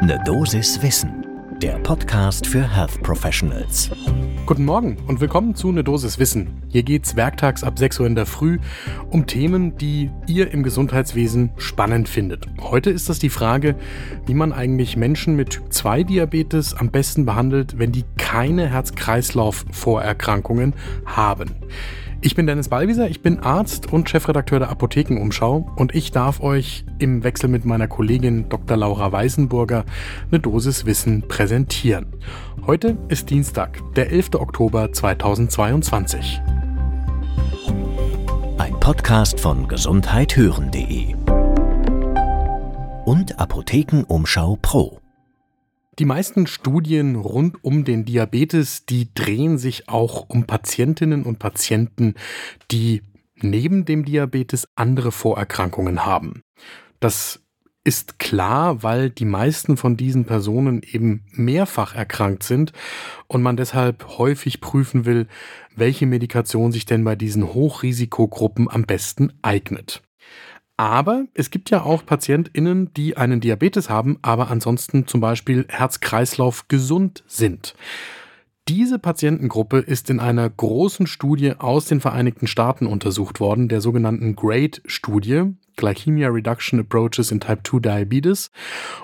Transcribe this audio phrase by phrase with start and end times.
[0.00, 1.26] Ne Dosis Wissen,
[1.60, 3.90] der Podcast für Health Professionals.
[4.46, 6.62] Guten Morgen und willkommen zu Ne Dosis Wissen.
[6.68, 8.60] Hier geht's werktags ab 6 Uhr in der Früh
[9.10, 12.46] um Themen, die ihr im Gesundheitswesen spannend findet.
[12.60, 13.74] Heute ist das die Frage,
[14.26, 20.74] wie man eigentlich Menschen mit Typ 2 Diabetes am besten behandelt, wenn die keine Herz-Kreislauf-Vorerkrankungen
[21.06, 21.56] haben.
[22.20, 26.84] Ich bin Dennis Ballwieser, ich bin Arzt und Chefredakteur der Apothekenumschau und ich darf euch
[26.98, 28.76] im Wechsel mit meiner Kollegin Dr.
[28.76, 29.84] Laura Weißenburger
[30.28, 32.06] eine Dosis Wissen präsentieren.
[32.66, 34.34] Heute ist Dienstag, der 11.
[34.34, 36.40] Oktober 2022.
[38.58, 41.14] Ein Podcast von gesundheithören.de
[43.04, 44.98] und Apothekenumschau Pro.
[45.98, 52.14] Die meisten Studien rund um den Diabetes, die drehen sich auch um Patientinnen und Patienten,
[52.70, 53.02] die
[53.34, 56.42] neben dem Diabetes andere Vorerkrankungen haben.
[57.00, 57.40] Das
[57.82, 62.72] ist klar, weil die meisten von diesen Personen eben mehrfach erkrankt sind
[63.26, 65.26] und man deshalb häufig prüfen will,
[65.74, 70.02] welche Medikation sich denn bei diesen Hochrisikogruppen am besten eignet.
[70.78, 76.68] Aber es gibt ja auch PatientInnen, die einen Diabetes haben, aber ansonsten zum Beispiel Herz-Kreislauf
[76.68, 77.74] gesund sind.
[78.68, 84.36] Diese Patientengruppe ist in einer großen Studie aus den Vereinigten Staaten untersucht worden, der sogenannten
[84.36, 88.52] GRADE-Studie, Glycemia Reduction Approaches in Type 2 Diabetes.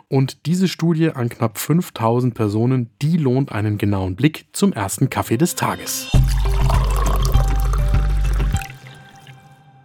[0.09, 5.39] Und diese Studie an knapp 5000 Personen, die lohnt einen genauen Blick zum ersten Kaffee
[5.39, 6.13] des Tages.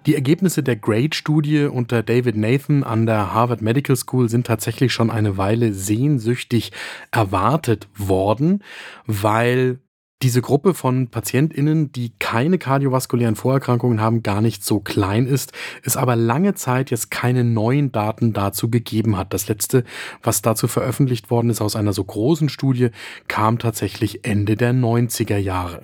[0.10, 5.12] Die Ergebnisse der GRADE-Studie unter David Nathan an der Harvard Medical School sind tatsächlich schon
[5.12, 6.72] eine Weile sehnsüchtig
[7.12, 8.64] erwartet worden,
[9.06, 9.78] weil
[10.24, 15.96] diese Gruppe von PatientInnen, die keine kardiovaskulären Vorerkrankungen haben, gar nicht so klein ist, es
[15.96, 19.32] aber lange Zeit jetzt keine neuen Daten dazu gegeben hat.
[19.32, 19.84] Das letzte,
[20.23, 22.90] was dazu veröffentlicht worden ist aus einer so großen Studie,
[23.28, 25.84] kam tatsächlich Ende der 90er Jahre.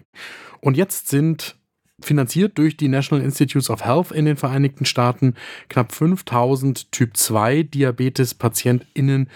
[0.61, 1.57] Und jetzt sind
[2.01, 5.35] finanziert durch die National Institutes of Health in den Vereinigten Staaten
[5.69, 9.29] knapp 5000 Typ 2 Diabetes-PatientInnen,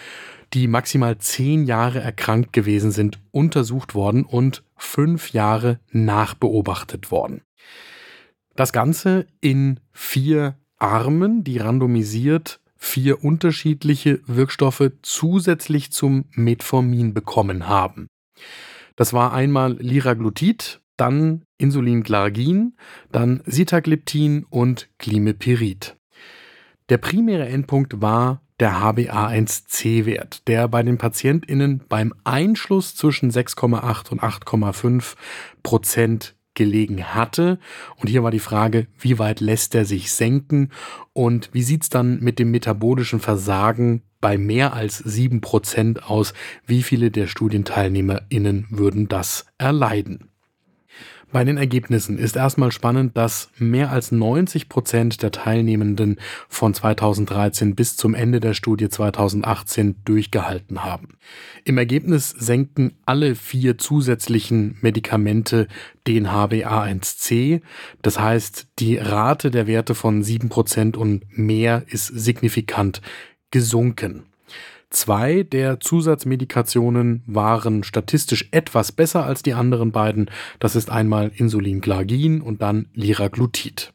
[0.54, 7.42] die maximal zehn Jahre erkrankt gewesen sind, untersucht worden und fünf Jahre nachbeobachtet worden.
[8.56, 18.08] Das Ganze in vier Armen, die randomisiert vier unterschiedliche Wirkstoffe zusätzlich zum Metformin bekommen haben.
[18.96, 22.76] Das war einmal Liraglutid, dann Insulinglargin,
[23.12, 25.96] dann Sitagliptin und Klimepirid.
[26.90, 34.22] Der primäre Endpunkt war der HbA1c-Wert, der bei den PatientInnen beim Einschluss zwischen 6,8 und
[34.22, 35.16] 8,5
[35.64, 37.60] Prozent gelegen hatte.
[37.96, 40.72] Und hier war die Frage, wie weit lässt er sich senken
[41.14, 46.34] und wie sieht es dann mit dem metabolischen Versagen bei mehr als 7 Prozent aus?
[46.66, 50.30] Wie viele der StudienteilnehmerInnen würden das erleiden?
[51.32, 57.76] Bei den Ergebnissen ist erstmal spannend, dass mehr als 90 Prozent der Teilnehmenden von 2013
[57.76, 61.20] bis zum Ende der Studie 2018 durchgehalten haben.
[61.66, 65.68] Im Ergebnis senken alle vier zusätzlichen Medikamente
[66.08, 67.62] den HbA1c.
[68.02, 73.02] Das heißt, die Rate der Werte von 7 Prozent und mehr ist signifikant
[73.52, 74.24] gesunken.
[74.92, 80.32] Zwei der Zusatzmedikationen waren statistisch etwas besser als die anderen beiden.
[80.60, 83.94] Das ist einmal Insulinglargin und dann Liraglutid.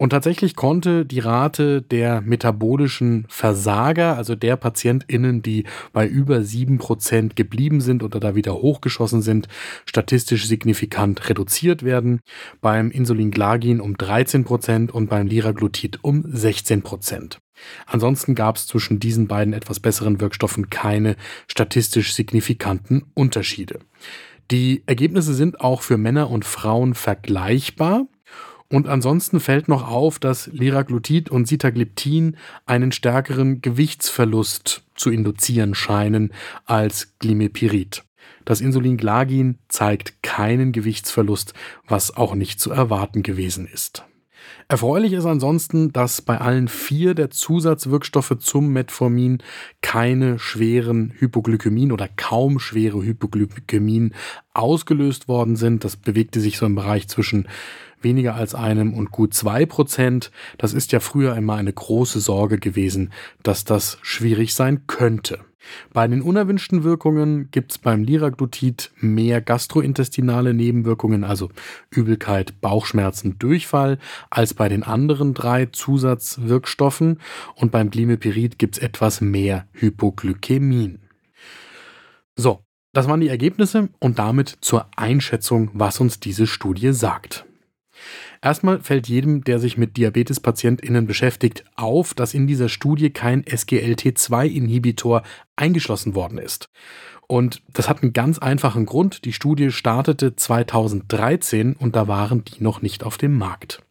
[0.00, 6.78] Und tatsächlich konnte die Rate der metabolischen Versager, also der PatientInnen, die bei über sieben
[6.78, 9.48] Prozent geblieben sind oder da wieder hochgeschossen sind,
[9.86, 12.20] statistisch signifikant reduziert werden.
[12.60, 17.38] Beim Insulinglargin um 13 Prozent und beim Liraglutid um 16%.
[17.86, 23.80] Ansonsten gab es zwischen diesen beiden etwas besseren Wirkstoffen keine statistisch signifikanten Unterschiede.
[24.50, 28.06] Die Ergebnisse sind auch für Männer und Frauen vergleichbar.
[28.70, 32.36] Und ansonsten fällt noch auf, dass Liraglutid und Sitagliptin
[32.66, 36.32] einen stärkeren Gewichtsverlust zu induzieren scheinen
[36.66, 38.04] als Glimepirid.
[38.44, 41.54] Das Insulinglargin zeigt keinen Gewichtsverlust,
[41.86, 44.04] was auch nicht zu erwarten gewesen ist.
[44.68, 49.38] Erfreulich ist ansonsten, dass bei allen vier der Zusatzwirkstoffe zum Metformin
[49.80, 54.14] keine schweren Hypoglykämien oder kaum schwere Hypoglykämien
[54.52, 55.84] ausgelöst worden sind.
[55.84, 57.48] Das bewegte sich so im Bereich zwischen
[58.00, 60.30] weniger als einem und gut zwei Prozent.
[60.58, 63.12] Das ist ja früher immer eine große Sorge gewesen,
[63.42, 65.40] dass das schwierig sein könnte.
[65.92, 71.50] Bei den unerwünschten Wirkungen gibt es beim Liraglutid mehr gastrointestinale Nebenwirkungen, also
[71.90, 73.98] Übelkeit, Bauchschmerzen, Durchfall,
[74.30, 77.20] als bei den anderen drei Zusatzwirkstoffen.
[77.54, 81.00] Und beim Glimepirid gibt es etwas mehr Hypoglykämien.
[82.36, 82.62] So,
[82.92, 87.44] das waren die Ergebnisse und damit zur Einschätzung, was uns diese Studie sagt.
[88.40, 95.22] Erstmal fällt jedem, der sich mit Diabetespatientinnen beschäftigt, auf, dass in dieser Studie kein SGLT2-Inhibitor
[95.56, 96.68] eingeschlossen worden ist.
[97.26, 99.24] Und das hat einen ganz einfachen Grund.
[99.24, 103.82] Die Studie startete 2013 und da waren die noch nicht auf dem Markt.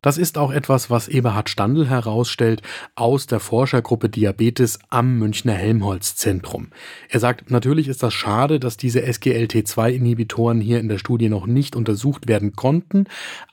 [0.00, 2.62] Das ist auch etwas, was Eberhard Standl herausstellt
[2.94, 6.70] aus der Forschergruppe Diabetes am Münchner Helmholtz-Zentrum.
[7.08, 11.76] Er sagt, natürlich ist das schade, dass diese SGLT2-Inhibitoren hier in der Studie noch nicht
[11.76, 13.04] untersucht werden konnten.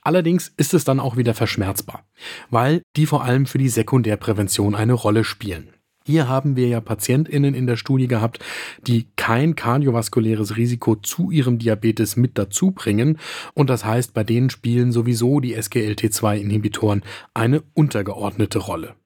[0.02, 2.04] Allerdings ist es dann auch wieder verschmerzbar,
[2.50, 5.72] weil die vor allem für die Sekundärprävention eine Rolle spielen.
[6.10, 8.40] Hier haben wir ja PatientInnen in der Studie gehabt,
[8.84, 13.16] die kein kardiovaskuläres Risiko zu ihrem Diabetes mit dazu bringen.
[13.54, 17.02] Und das heißt, bei denen spielen sowieso die SGLT2-Inhibitoren
[17.32, 18.96] eine untergeordnete Rolle.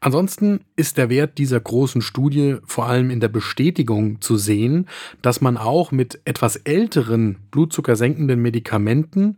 [0.00, 4.88] Ansonsten ist der Wert dieser großen Studie vor allem in der Bestätigung zu sehen,
[5.20, 9.36] dass man auch mit etwas älteren blutzuckersenkenden Medikamenten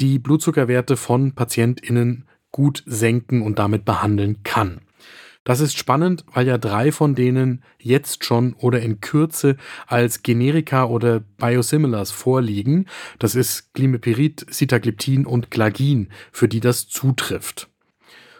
[0.00, 4.80] die Blutzuckerwerte von PatientInnen gut senken und damit behandeln kann.
[5.50, 9.56] Das ist spannend, weil ja drei von denen jetzt schon oder in Kürze
[9.88, 12.86] als Generika oder Biosimilars vorliegen.
[13.18, 17.68] Das ist Glimepirid, Sitagliptin und Glagin, für die das zutrifft.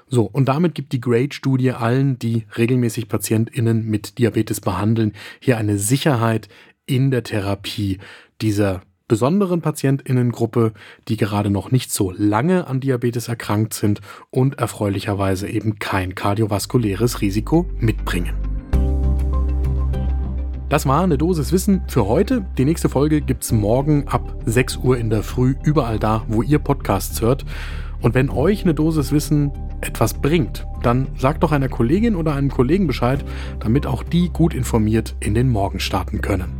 [0.06, 5.78] So, und damit gibt die GRADE-Studie allen, die regelmäßig PatientInnen mit Diabetes behandeln, hier eine
[5.78, 6.48] Sicherheit
[6.86, 7.98] in der Therapie
[8.40, 10.72] dieser besonderen Patientinnengruppe,
[11.08, 17.20] die gerade noch nicht so lange an Diabetes erkrankt sind und erfreulicherweise eben kein kardiovaskuläres
[17.20, 18.36] Risiko mitbringen.
[20.68, 22.46] Das war eine Dosis Wissen für heute.
[22.56, 26.42] Die nächste Folge gibt es morgen ab 6 Uhr in der Früh überall da, wo
[26.42, 27.44] ihr Podcasts hört.
[28.00, 32.50] Und wenn euch eine Dosis Wissen etwas bringt, dann sagt doch einer Kollegin oder einem
[32.50, 33.24] Kollegen Bescheid,
[33.58, 36.59] damit auch die gut informiert in den Morgen starten können.